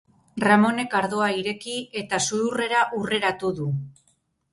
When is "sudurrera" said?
2.29-2.81